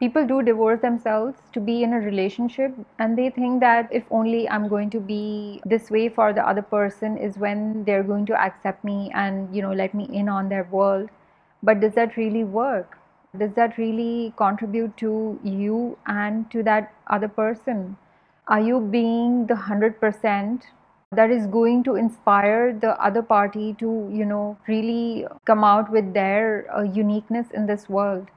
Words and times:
people 0.00 0.26
do 0.26 0.40
divorce 0.42 0.80
themselves 0.80 1.36
to 1.52 1.60
be 1.60 1.82
in 1.82 1.92
a 1.92 2.00
relationship 2.00 2.74
and 2.98 3.18
they 3.18 3.28
think 3.28 3.60
that 3.60 3.88
if 3.98 4.04
only 4.10 4.48
i'm 4.48 4.66
going 4.68 4.88
to 4.94 5.00
be 5.08 5.60
this 5.72 5.90
way 5.90 6.08
for 6.08 6.32
the 6.32 6.46
other 6.52 6.62
person 6.62 7.18
is 7.18 7.36
when 7.44 7.84
they're 7.84 8.06
going 8.10 8.24
to 8.30 8.38
accept 8.46 8.82
me 8.82 9.10
and 9.14 9.54
you 9.54 9.60
know 9.60 9.72
let 9.72 9.94
me 9.94 10.08
in 10.12 10.28
on 10.28 10.48
their 10.48 10.64
world. 10.64 11.10
But 11.62 11.80
does 11.80 11.92
that 11.94 12.16
really 12.16 12.44
work? 12.44 12.96
Does 13.38 13.52
that 13.56 13.76
really 13.76 14.32
contribute 14.36 14.96
to 14.96 15.38
you 15.44 15.98
and 16.06 16.50
to 16.50 16.62
that 16.62 16.92
other 17.08 17.28
person? 17.28 17.96
Are 18.48 18.60
you 18.60 18.80
being 18.80 19.46
the 19.46 19.54
100% 19.54 20.62
that 21.12 21.30
is 21.30 21.46
going 21.46 21.84
to 21.84 21.96
inspire 21.96 22.72
the 22.72 22.98
other 23.04 23.22
party 23.22 23.74
to 23.74 24.08
you 24.10 24.24
know 24.24 24.56
really 24.66 25.26
come 25.44 25.62
out 25.62 25.92
with 25.92 26.12
their 26.14 26.66
uh, 26.74 26.82
uniqueness 26.82 27.48
in 27.52 27.66
this 27.66 27.88
world 27.88 28.28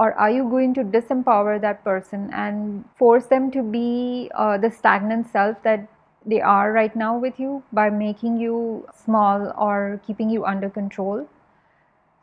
or 0.00 0.12
are 0.14 0.30
you 0.30 0.44
going 0.50 0.72
to 0.74 0.82
disempower 0.82 1.60
that 1.62 1.82
person 1.84 2.30
and 2.32 2.84
force 3.00 3.26
them 3.26 3.50
to 3.56 3.62
be 3.62 4.30
uh, 4.34 4.56
the 4.56 4.70
stagnant 4.70 5.28
self 5.30 5.62
that 5.62 5.86
they 6.24 6.40
are 6.40 6.72
right 6.72 6.96
now 6.96 7.18
with 7.18 7.38
you 7.38 7.62
by 7.72 7.90
making 7.90 8.38
you 8.38 8.88
small 9.04 9.52
or 9.58 10.00
keeping 10.06 10.30
you 10.30 10.46
under 10.46 10.70
control? 10.70 11.28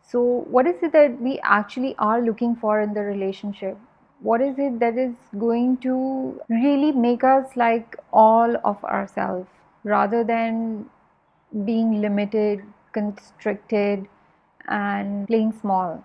So 0.01 0.23
what 0.55 0.65
is 0.65 0.81
it 0.81 0.91
that 0.93 1.21
we 1.21 1.39
actually 1.43 1.93
are 1.99 2.19
looking 2.19 2.55
for 2.55 2.81
in 2.81 2.95
the 2.95 3.01
relationship? 3.01 3.77
What 4.21 4.41
is 4.41 4.57
it 4.57 4.79
that 4.79 4.97
is 4.97 5.13
going 5.37 5.77
to 5.85 6.41
really 6.49 6.91
make 6.91 7.23
us 7.23 7.55
like 7.55 7.95
all 8.11 8.57
of 8.63 8.83
ourselves 8.85 9.47
rather 9.83 10.23
than 10.23 10.89
being 11.63 12.01
limited 12.01 12.63
constricted 12.91 14.07
and 14.67 15.27
playing 15.27 15.51
small 15.61 16.03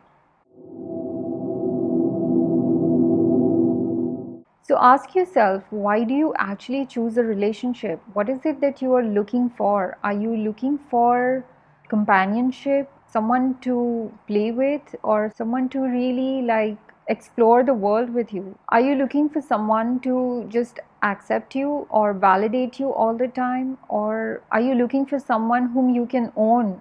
So 4.65 4.79
ask 4.79 5.17
yourself, 5.17 5.65
why 5.71 6.05
do 6.05 6.15
you 6.15 6.35
actually 6.39 6.87
choose 6.87 7.17
a 7.17 7.25
relationship? 7.25 8.01
What 8.13 8.29
is 8.29 8.47
it 8.47 8.61
that 8.61 8.81
you 8.81 8.95
are 8.95 9.03
looking 9.03 9.51
for? 9.51 9.99
Are 10.05 10.13
you 10.13 10.37
looking 10.37 10.79
for 10.79 11.45
companionship, 11.89 12.89
someone 13.09 13.59
to 13.63 14.13
play 14.29 14.53
with, 14.53 14.95
or 15.03 15.33
someone 15.35 15.69
to 15.71 15.81
really 15.81 16.43
like 16.43 16.79
explore 17.09 17.65
the 17.65 17.75
world 17.75 18.11
with 18.11 18.33
you? 18.33 18.57
Are 18.69 18.81
you 18.81 18.95
looking 18.95 19.29
for 19.29 19.43
someone 19.43 19.99
to 20.01 20.47
just 20.49 20.79
accept 21.03 21.57
you 21.57 21.89
or 21.91 22.13
validate 22.13 22.79
you 22.79 22.93
all 22.93 23.17
the 23.17 23.27
time? 23.27 23.79
Or 23.89 24.43
are 24.53 24.61
you 24.61 24.77
looking 24.77 25.07
for 25.07 25.19
someone 25.19 25.71
whom 25.71 25.91
you 25.91 26.07
can 26.07 26.33
own? 26.37 26.81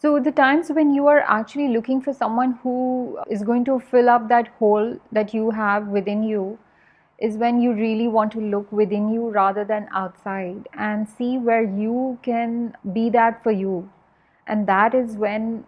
So, 0.00 0.20
the 0.20 0.30
times 0.30 0.70
when 0.70 0.94
you 0.94 1.08
are 1.08 1.24
actually 1.26 1.66
looking 1.66 2.00
for 2.00 2.12
someone 2.12 2.52
who 2.62 3.18
is 3.28 3.42
going 3.42 3.64
to 3.64 3.80
fill 3.80 4.08
up 4.08 4.28
that 4.28 4.46
hole 4.60 4.96
that 5.10 5.34
you 5.34 5.50
have 5.50 5.88
within 5.88 6.22
you, 6.22 6.58
is 7.18 7.36
when 7.36 7.60
you 7.60 7.72
really 7.72 8.08
want 8.08 8.32
to 8.32 8.40
look 8.40 8.70
within 8.70 9.08
you 9.12 9.28
rather 9.28 9.64
than 9.64 9.88
outside 9.92 10.68
and 10.74 11.08
see 11.08 11.36
where 11.36 11.62
you 11.62 12.18
can 12.22 12.76
be 12.92 13.10
that 13.10 13.42
for 13.42 13.50
you. 13.50 13.90
And 14.46 14.66
that 14.66 14.94
is 14.94 15.16
when 15.16 15.64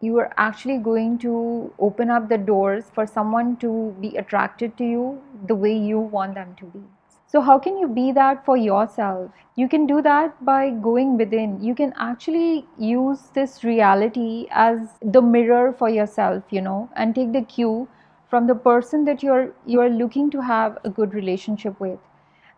you 0.00 0.18
are 0.18 0.32
actually 0.36 0.78
going 0.78 1.18
to 1.18 1.72
open 1.78 2.10
up 2.10 2.28
the 2.28 2.38
doors 2.38 2.90
for 2.92 3.06
someone 3.06 3.56
to 3.58 3.94
be 4.00 4.16
attracted 4.16 4.76
to 4.76 4.84
you 4.84 5.22
the 5.46 5.54
way 5.54 5.76
you 5.76 5.98
want 5.98 6.34
them 6.34 6.54
to 6.58 6.66
be. 6.66 6.82
So, 7.26 7.40
how 7.40 7.58
can 7.58 7.78
you 7.78 7.88
be 7.88 8.12
that 8.12 8.44
for 8.44 8.58
yourself? 8.58 9.30
You 9.56 9.66
can 9.66 9.86
do 9.86 10.02
that 10.02 10.44
by 10.44 10.68
going 10.68 11.16
within. 11.16 11.64
You 11.64 11.74
can 11.74 11.94
actually 11.96 12.66
use 12.78 13.20
this 13.32 13.64
reality 13.64 14.48
as 14.50 14.80
the 15.00 15.22
mirror 15.22 15.72
for 15.72 15.88
yourself, 15.88 16.42
you 16.50 16.60
know, 16.60 16.90
and 16.94 17.14
take 17.14 17.32
the 17.32 17.40
cue 17.40 17.88
from 18.32 18.46
the 18.48 18.54
person 18.66 19.04
that 19.06 19.22
you're 19.22 19.48
you're 19.66 19.90
looking 20.00 20.30
to 20.34 20.42
have 20.50 20.78
a 20.84 20.90
good 20.98 21.14
relationship 21.14 21.80
with 21.86 21.98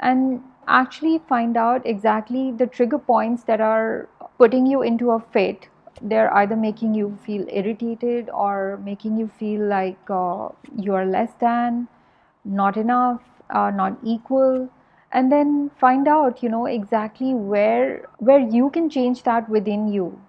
and 0.01 0.43
actually 0.69 1.19
find 1.29 1.57
out 1.57 1.87
exactly 1.93 2.51
the 2.53 2.67
trigger 2.67 2.99
points 2.99 3.45
that 3.45 3.61
are 3.61 4.09
putting 4.39 4.67
you 4.67 4.83
into 4.83 5.11
a 5.11 5.19
fit. 5.21 5.69
They're 6.03 6.33
either 6.43 6.57
making 6.57 6.95
you 6.95 7.19
feel 7.27 7.47
irritated 7.49 8.31
or 8.31 8.81
making 8.85 9.17
you 9.19 9.29
feel 9.41 9.67
like 9.67 10.11
uh, 10.11 10.49
you 10.77 10.95
are 10.95 11.07
less 11.07 11.35
than 11.41 11.89
not 12.45 12.77
enough 12.77 13.23
uh, 13.51 13.71
not 13.71 13.99
equal. 14.05 14.69
And 15.13 15.33
then 15.33 15.71
find 15.81 16.09
out 16.09 16.43
you 16.43 16.49
know 16.49 16.67
exactly 16.67 17.35
where 17.35 18.09
where 18.19 18.41
you 18.59 18.71
can 18.71 18.89
change 18.91 19.25
that 19.25 19.49
within 19.49 19.89
you. 19.93 20.21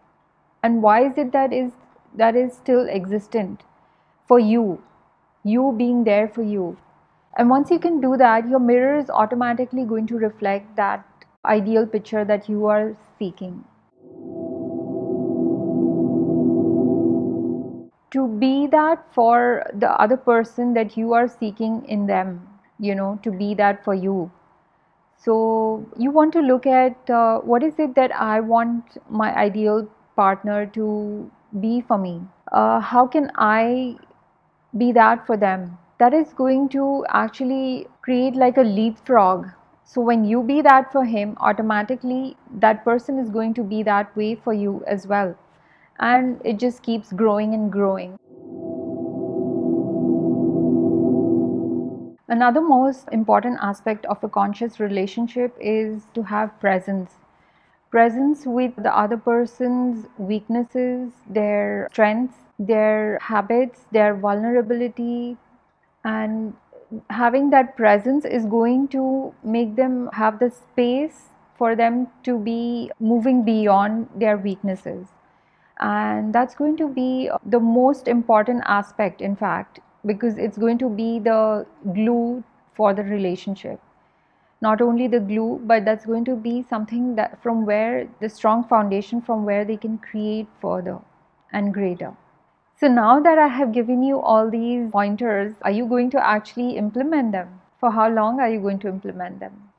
And 0.64 0.82
why 0.84 1.00
is 1.08 1.18
it 1.18 1.32
that 1.34 1.54
is 1.54 1.72
that 2.16 2.36
is 2.36 2.54
still 2.54 2.90
existent 2.90 3.64
for 4.28 4.40
you 4.40 4.82
you 5.46 5.74
being 5.78 6.04
there 6.04 6.28
for 6.28 6.42
you. 6.42 6.76
And 7.38 7.50
once 7.50 7.70
you 7.70 7.80
can 7.80 8.02
do 8.02 8.18
that, 8.18 8.50
your 8.50 8.60
mirror 8.60 8.98
is 8.98 9.10
automatically 9.10 9.86
going 9.86 10.08
to 10.08 10.18
reflect 10.18 10.76
that 10.76 11.06
ideal 11.46 11.86
picture 11.86 12.26
that 12.26 12.50
you 12.50 12.66
are 12.66 12.98
seeking. 13.20 13.64
To 18.12 18.28
be 18.28 18.68
that 18.68 19.06
for 19.14 19.70
the 19.74 19.92
other 20.02 20.18
person 20.18 20.74
that 20.74 20.98
you 20.98 21.14
are 21.14 21.28
seeking 21.28 21.86
in 21.88 22.08
them, 22.08 22.48
you 22.80 22.96
know, 22.96 23.20
to 23.24 23.32
be 23.32 23.54
that 23.56 23.84
for 23.84 23.94
you. 23.94 24.32
So, 25.18 25.86
you 25.98 26.12
want 26.12 26.34
to 26.34 26.40
look 26.40 26.66
at 26.66 27.10
uh, 27.10 27.40
what 27.40 27.64
is 27.64 27.74
it 27.78 27.96
that 27.96 28.16
I 28.16 28.40
want 28.40 28.98
my 29.10 29.36
ideal 29.36 29.90
partner 30.16 30.66
to 30.68 31.30
be 31.60 31.82
for 31.82 31.98
me? 31.98 32.22
Uh, 32.52 32.80
how 32.80 33.06
can 33.08 33.32
I 33.36 33.98
be 34.78 34.92
that 34.92 35.26
for 35.26 35.38
them. 35.38 35.78
That 35.98 36.14
is 36.14 36.34
going 36.34 36.70
to 36.70 37.06
actually 37.10 37.88
create 38.02 38.36
like 38.36 38.58
a 38.58 38.62
leapfrog. 38.62 39.48
So 39.84 40.02
when 40.02 40.26
you 40.26 40.44
be 40.44 40.62
that 40.62 40.92
for 40.92 41.06
him, 41.06 41.38
automatically 41.40 42.38
that 42.60 42.84
person 42.84 43.18
is 43.20 43.30
going 43.30 43.54
to 43.56 43.64
be 43.64 43.84
that 43.84 44.16
way 44.16 44.36
for 44.36 44.54
you 44.54 44.84
as 44.88 45.08
well. 45.08 45.36
And 46.00 46.42
it 46.44 46.60
just 46.60 46.84
keeps 46.84 47.14
growing 47.14 47.54
and 47.54 47.72
growing. 47.72 48.18
Another 52.28 52.62
most 52.62 53.08
important 53.12 53.60
aspect 53.62 54.06
of 54.08 54.24
a 54.24 54.30
conscious 54.30 54.80
relationship 54.80 55.56
is 55.62 56.04
to 56.14 56.24
have 56.24 56.60
presence. 56.60 57.16
Presence 57.92 58.46
with 58.46 58.76
the 58.76 58.96
other 58.96 59.18
person's 59.18 60.08
weaknesses, 60.18 61.14
their 61.30 61.88
strengths, 61.92 62.38
their 62.60 63.20
habits, 63.22 63.86
their 63.92 64.16
vulnerability, 64.16 65.38
and 66.04 66.54
having 67.10 67.50
that 67.50 67.76
presence 67.76 68.26
is 68.26 68.46
going 68.46 68.88
to 68.90 69.34
make 69.44 69.76
them 69.76 70.10
have 70.14 70.40
the 70.40 70.50
space 70.50 71.30
for 71.58 71.76
them 71.76 72.08
to 72.24 72.38
be 72.38 72.92
moving 73.00 73.44
beyond 73.44 74.08
their 74.16 74.38
weaknesses. 74.38 75.08
And 75.80 76.34
that's 76.34 76.56
going 76.56 76.78
to 76.78 76.88
be 76.88 77.30
the 77.46 77.60
most 77.60 78.08
important 78.08 78.64
aspect, 78.66 79.22
in 79.22 79.36
fact, 79.36 79.80
because 80.06 80.38
it's 80.38 80.58
going 80.58 80.78
to 80.78 80.90
be 80.90 81.20
the 81.20 81.66
glue 81.94 82.44
for 82.74 82.94
the 82.94 83.04
relationship. 83.04 83.80
Not 84.62 84.82
only 84.82 85.08
the 85.08 85.20
glue, 85.20 85.60
but 85.64 85.84
that's 85.84 86.06
going 86.06 86.26
to 86.26 86.36
be 86.36 86.64
something 86.64 87.16
that 87.16 87.42
from 87.44 87.66
where 87.66 88.08
the 88.22 88.30
strong 88.30 88.64
foundation 88.64 89.22
from 89.22 89.44
where 89.46 89.66
they 89.66 89.78
can 89.78 89.98
create 89.98 90.48
further 90.62 91.00
and 91.52 91.74
greater. 91.74 92.14
So 92.78 92.90
now 92.90 93.22
that 93.22 93.38
I 93.38 93.48
have 93.48 93.72
given 93.72 94.04
you 94.04 94.20
all 94.20 94.50
these 94.50 94.92
pointers, 94.92 95.56
are 95.62 95.72
you 95.72 95.86
going 95.86 96.10
to 96.10 96.28
actually 96.28 96.76
implement 96.76 97.32
them? 97.32 97.62
For 97.80 97.90
how 97.90 98.10
long 98.10 98.42
are 98.42 98.50
you 98.50 98.60
going 98.60 98.80
to 98.80 98.90
implement 98.90 99.40
them? 99.40 99.70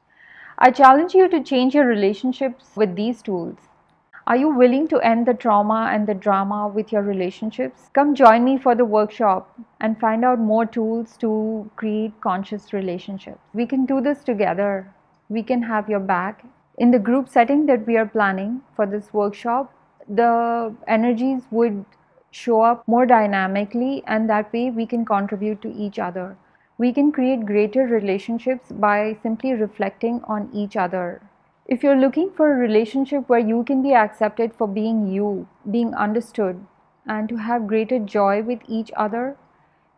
I 0.58 0.70
challenge 0.70 1.12
you 1.12 1.28
to 1.28 1.42
change 1.42 1.74
your 1.74 1.84
relationships 1.84 2.70
with 2.74 2.96
these 2.96 3.20
tools. 3.20 3.58
Are 4.26 4.36
you 4.36 4.48
willing 4.48 4.88
to 4.88 5.00
end 5.00 5.26
the 5.26 5.34
trauma 5.34 5.90
and 5.92 6.06
the 6.06 6.14
drama 6.14 6.68
with 6.68 6.90
your 6.90 7.02
relationships? 7.02 7.90
Come 7.92 8.14
join 8.14 8.44
me 8.44 8.56
for 8.56 8.74
the 8.74 8.86
workshop 8.86 9.54
and 9.78 10.00
find 10.00 10.24
out 10.24 10.38
more 10.38 10.64
tools 10.64 11.18
to 11.18 11.70
create 11.76 12.18
conscious 12.22 12.72
relationships. 12.72 13.38
We 13.52 13.66
can 13.66 13.84
do 13.84 14.00
this 14.00 14.24
together. 14.24 14.90
We 15.28 15.42
can 15.42 15.62
have 15.62 15.90
your 15.90 16.00
back. 16.00 16.46
In 16.78 16.90
the 16.92 16.98
group 16.98 17.28
setting 17.28 17.66
that 17.66 17.86
we 17.86 17.98
are 17.98 18.06
planning 18.06 18.62
for 18.74 18.86
this 18.86 19.12
workshop, 19.12 19.70
the 20.08 20.74
energies 20.88 21.42
would 21.50 21.84
show 22.36 22.60
up 22.60 22.86
more 22.86 23.06
dynamically, 23.06 24.02
and 24.06 24.28
that 24.30 24.52
way 24.52 24.70
we 24.70 24.86
can 24.86 25.04
contribute 25.04 25.62
to 25.62 25.72
each 25.72 25.98
other. 25.98 26.36
We 26.78 26.92
can 26.92 27.10
create 27.10 27.46
greater 27.46 27.86
relationships 27.86 28.70
by 28.70 29.16
simply 29.22 29.52
reflecting 29.54 30.20
on 30.24 30.50
each 30.52 30.76
other. 30.76 31.22
If 31.66 31.82
you're 31.82 32.02
looking 32.02 32.30
for 32.36 32.52
a 32.52 32.58
relationship 32.58 33.28
where 33.28 33.46
you 33.52 33.64
can 33.64 33.82
be 33.82 33.94
accepted 33.94 34.52
for 34.54 34.68
being 34.68 35.06
you, 35.06 35.48
being 35.70 35.94
understood, 35.94 36.64
and 37.06 37.28
to 37.28 37.36
have 37.36 37.66
greater 37.66 37.98
joy 37.98 38.42
with 38.42 38.60
each 38.68 38.92
other, 38.96 39.36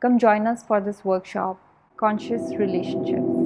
come 0.01 0.19
join 0.19 0.47
us 0.47 0.63
for 0.63 0.81
this 0.81 1.05
workshop 1.05 1.61
Conscious 1.97 2.55
Relationships. 2.55 3.38